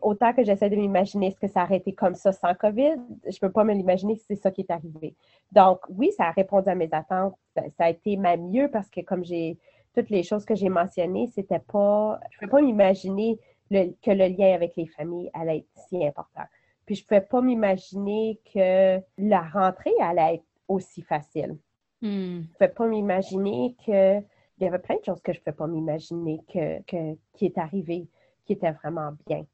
[0.00, 3.30] autant que j'essaie de m'imaginer ce que ça aurait été comme ça sans COVID, je
[3.30, 5.16] ne peux pas me l'imaginer si c'est ça qui est arrivé.
[5.50, 7.34] Donc, oui, ça a répondu à mes attentes.
[7.56, 9.58] Ça, a été ma mieux parce que comme j'ai
[9.94, 12.20] toutes les choses que j'ai mentionnées, c'était pas.
[12.30, 13.38] Je ne peux pas m'imaginer
[13.70, 16.44] que le lien avec les familles allait être si important.
[16.86, 21.56] Puis je ne pouvais pas m'imaginer que la rentrée allait être aussi facile.
[22.02, 22.08] Hmm.
[22.10, 24.20] Je ne pouvais pas m'imaginer que
[24.58, 26.80] il y avait plein de choses que je ne pouvais pas m'imaginer que,
[27.32, 28.06] qui est arrivé
[28.44, 29.44] qui était vraiment bien.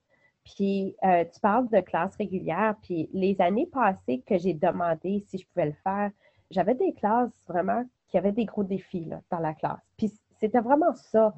[0.45, 5.39] Puis, euh, tu parles de classe régulière, puis les années passées que j'ai demandé si
[5.39, 6.11] je pouvais le faire,
[6.51, 9.83] j'avais des classes vraiment qui avaient des gros défis là, dans la classe.
[9.99, 11.35] Puis, c'était vraiment ça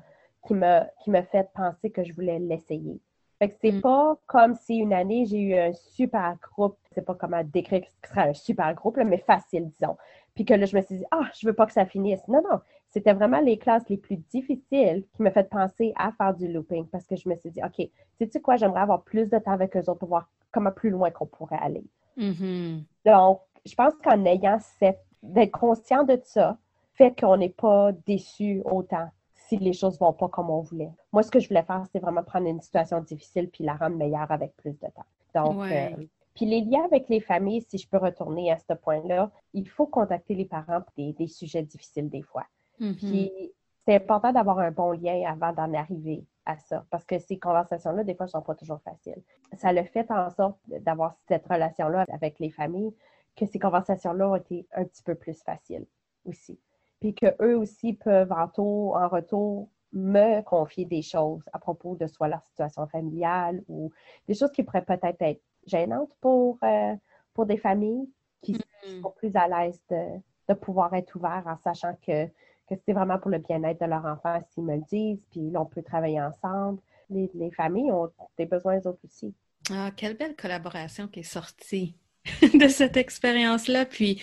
[0.47, 3.01] qui me, qui me fait penser que je voulais l'essayer.
[3.41, 3.81] Fait que c'est mm.
[3.81, 7.87] pas comme si une année, j'ai eu un super groupe, c'est pas comment décrire que
[8.05, 9.97] ce serait un super groupe, mais facile, disons.
[10.35, 12.21] Puis que là, je me suis dit, ah, je veux pas que ça finisse.
[12.29, 16.35] Non, non, c'était vraiment les classes les plus difficiles qui me fait penser à faire
[16.35, 19.39] du looping parce que je me suis dit, OK, sais-tu quoi, j'aimerais avoir plus de
[19.39, 21.85] temps avec eux autres pour voir comment plus loin qu'on pourrait aller.
[22.19, 22.83] Mm-hmm.
[23.07, 26.59] Donc, je pense qu'en ayant cette, d'être conscient de ça,
[26.95, 30.91] fait qu'on n'est pas déçu autant si les choses ne vont pas comme on voulait.
[31.13, 33.97] Moi, ce que je voulais faire, c'est vraiment prendre une situation difficile puis la rendre
[33.97, 35.05] meilleure avec plus de temps.
[35.35, 35.91] Donc, euh,
[36.35, 39.87] puis les liens avec les familles, si je peux retourner à ce point-là, il faut
[39.87, 42.45] contacter les parents pour des sujets difficiles des fois.
[42.81, 43.53] Puis mm-hmm.
[43.87, 48.03] c'est important d'avoir un bon lien avant d'en arriver à ça, parce que ces conversations-là,
[48.03, 49.23] des fois, ne sont pas toujours faciles.
[49.57, 52.95] Ça le fait en sorte d'avoir cette relation-là avec les familles,
[53.37, 55.87] que ces conversations-là ont été un petit peu plus faciles
[56.25, 56.59] aussi.
[57.01, 62.29] Puis qu'eux aussi peuvent en, en retour me confier des choses à propos de soit
[62.29, 63.91] leur situation familiale ou
[64.29, 66.95] des choses qui pourraient peut-être être gênantes pour, euh,
[67.35, 68.09] pour des familles
[68.41, 69.03] qui mm-hmm.
[69.03, 72.29] sont plus à l'aise de, de pouvoir être ouverts en sachant que
[72.77, 75.61] que c'est vraiment pour le bien-être de leur enfant s'ils me le disent, puis là,
[75.63, 76.81] on peut travailler ensemble.
[77.11, 79.35] Les, familles ont des besoins eux autres aussi.
[79.71, 81.97] Ah, quelle belle collaboration qui est sortie
[82.55, 83.85] de cette expérience-là.
[83.87, 84.23] Puis,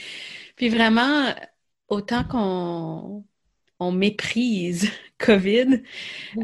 [0.55, 1.33] puis vraiment,
[1.89, 3.25] autant qu'on
[3.79, 5.83] on méprise COVID,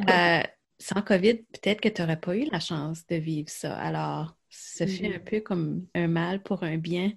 [0.10, 0.42] euh,
[0.80, 3.76] sans COVID, peut-être que tu n'aurais pas eu la chance de vivre ça.
[3.78, 7.12] Alors, ça fait un peu comme un mal pour un bien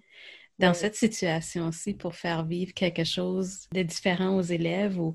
[0.58, 5.14] dans cette situation aussi pour faire vivre quelque chose de différent aux élèves ou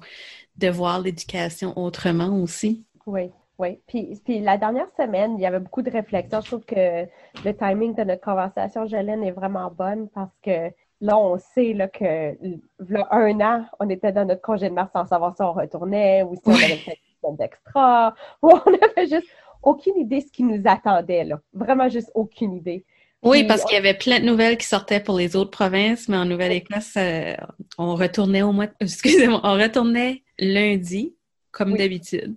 [0.57, 2.85] de voir l'éducation autrement aussi?
[3.05, 3.79] Oui, oui.
[3.87, 6.41] Puis, puis, la dernière semaine, il y avait beaucoup de réflexions.
[6.41, 7.05] Je trouve que
[7.45, 11.87] le timing de notre conversation, Jolene, est vraiment bonne parce que là, on sait là,
[11.87, 12.37] que
[12.79, 16.23] là, un an, on était dans notre congé de mars sans savoir si on retournait
[16.23, 18.13] ou si on avait fait une semaine d'extra.
[18.41, 19.27] on n'avait juste
[19.63, 21.23] aucune idée de ce qui nous attendait.
[21.23, 21.39] Là.
[21.53, 22.85] Vraiment juste aucune idée.
[23.23, 26.17] Oui, parce qu'il y avait plein de nouvelles qui sortaient pour les autres provinces, mais
[26.17, 27.35] en Nouvelle-Écosse, euh,
[27.77, 31.13] on retournait au mois, excusez-moi, on retournait lundi,
[31.51, 32.35] comme d'habitude.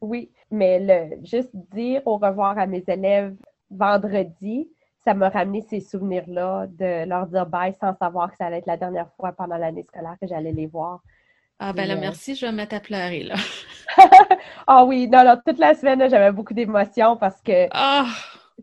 [0.00, 3.34] Oui, mais le juste dire au revoir à mes élèves
[3.70, 4.68] vendredi,
[5.04, 8.66] ça m'a ramené ces souvenirs-là de leur dire bye sans savoir que ça allait être
[8.66, 11.00] la dernière fois pendant l'année scolaire que j'allais les voir.
[11.60, 13.36] Ah ben là, euh, merci, je vais me mettre à pleurer là.
[14.66, 18.06] ah oui, non, non, toute la semaine, j'avais beaucoup d'émotions parce que ah!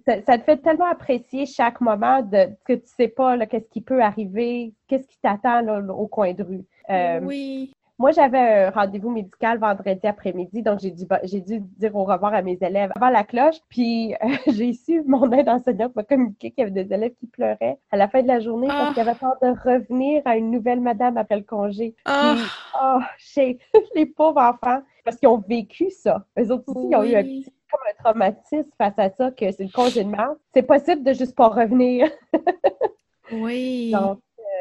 [0.06, 4.02] Ça, te fait tellement apprécier chaque moment de que tu sais pas qu'est-ce qui peut
[4.02, 6.66] arriver, qu'est-ce qui t'attend au coin de rue.
[6.90, 7.74] Euh, oui.
[8.02, 12.34] Moi, j'avais un rendez-vous médical vendredi après-midi, donc j'ai dû, j'ai dû dire au revoir
[12.34, 13.58] à mes élèves avant la cloche.
[13.70, 17.28] Puis euh, j'ai su, mon aide enseignante m'a communiqué qu'il y avait des élèves qui
[17.28, 18.94] pleuraient à la fin de la journée parce ah.
[18.94, 21.94] qu'ils avaient peur de revenir à une nouvelle madame après le congé.
[22.06, 22.38] Ah.
[22.82, 23.00] oh,
[23.96, 26.26] les pauvres enfants, parce qu'ils ont vécu ça.
[26.40, 29.52] Eux autres aussi, ils ont eu un petit comme un traumatisme face à ça, que
[29.52, 30.38] c'est le congé de mars.
[30.54, 32.10] C'est possible de juste pas revenir.
[33.32, 33.94] oui.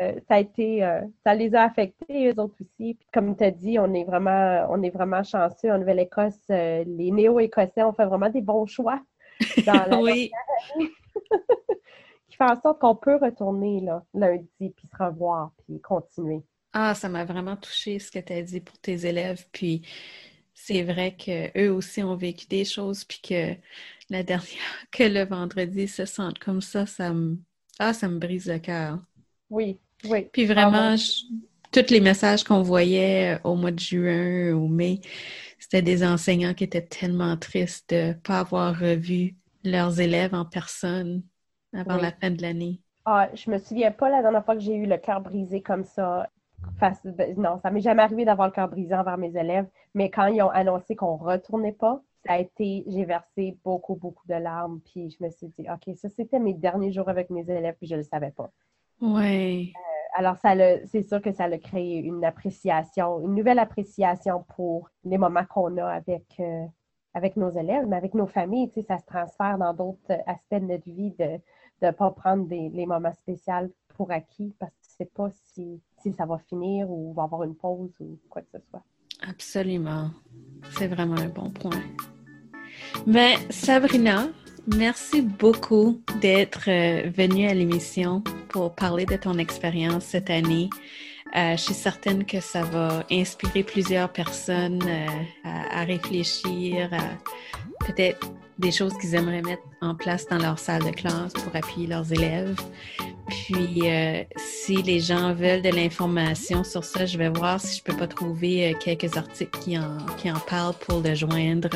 [0.02, 2.96] Euh, ça a été, euh, ça les a affectés, eux autres aussi.
[3.12, 5.70] comme tu as dit, on est vraiment, on est vraiment chanceux.
[5.70, 9.00] En Nouvelle-Écosse, euh, les néo-écossais ont fait vraiment des bons choix
[9.66, 10.30] dans la oui.
[12.28, 16.42] qui fait en sorte qu'on peut retourner là, lundi, puis se revoir, puis continuer.
[16.72, 19.44] Ah, ça m'a vraiment touché ce que tu as dit pour tes élèves.
[19.52, 19.82] Puis
[20.64, 23.54] c'est vrai qu'eux aussi ont vécu des choses, puis que
[24.10, 24.48] la dernière,
[24.92, 27.38] que le vendredi se sentent comme ça, ça me,
[27.78, 28.98] ah, ça me brise le cœur.
[29.48, 30.28] Oui, oui.
[30.32, 30.94] Puis vraiment,
[31.72, 35.00] tous les messages qu'on voyait euh, au mois de juin ou mai,
[35.58, 40.44] c'était des enseignants qui étaient tellement tristes de ne pas avoir revu leurs élèves en
[40.44, 41.22] personne
[41.72, 42.80] avant la fin de l'année.
[43.04, 45.84] Ah, je me souviens pas la dernière fois que j'ai eu le cœur brisé comme
[45.84, 46.28] ça.
[46.80, 50.26] Ben, non, ça m'est jamais arrivé d'avoir le cœur brisé envers mes élèves, mais quand
[50.26, 54.80] ils ont annoncé qu'on retournait pas, ça a été, j'ai versé beaucoup, beaucoup de larmes,
[54.80, 57.86] puis je me suis dit, OK, ça c'était mes derniers jours avec mes élèves, puis
[57.86, 58.50] je le savais pas.
[59.00, 59.72] Oui.
[59.76, 60.54] Euh, alors, ça
[60.86, 65.76] c'est sûr que ça a créé une appréciation, une nouvelle appréciation pour les moments qu'on
[65.78, 66.66] a avec, euh,
[67.14, 70.54] avec nos élèves, mais avec nos familles, tu sais, ça se transfère dans d'autres aspects
[70.62, 71.40] de notre vie de
[71.82, 75.30] ne pas prendre des, les moments spéciaux pour acquis parce que tu ne sais pas
[75.30, 78.82] si, si ça va finir ou va avoir une pause ou quoi que ce soit.
[79.28, 80.10] Absolument.
[80.78, 81.82] C'est vraiment un bon point.
[83.06, 84.28] Mais Sabrina,
[84.76, 90.68] Merci beaucoup d'être euh, venue à l'émission pour parler de ton expérience cette année.
[91.36, 95.06] Euh, je suis certaine que ça va inspirer plusieurs personnes euh,
[95.44, 100.90] à, réfléchir à peut-être des choses qu'ils aimeraient mettre en place dans leur salle de
[100.90, 102.56] classe pour appuyer leurs élèves.
[103.28, 103.82] Puis,
[104.36, 108.08] si les gens veulent de l'information sur ça, je vais voir si je peux pas
[108.08, 111.70] trouver quelques articles qui en, qui en parlent pour le joindre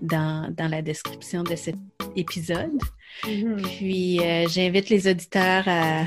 [0.00, 1.76] dans, dans la description de cette
[2.14, 2.78] épisode.
[3.24, 3.62] Mm-hmm.
[3.62, 6.04] Puis euh, j'invite les auditeurs à,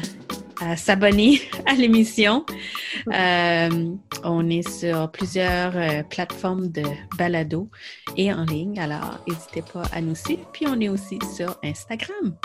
[0.75, 2.45] s'abonner à l'émission.
[3.13, 6.83] Euh, on est sur plusieurs euh, plateformes de
[7.17, 7.69] balado
[8.17, 10.49] et en ligne, alors n'hésitez pas à nous suivre.
[10.51, 12.35] Puis on est aussi sur Instagram.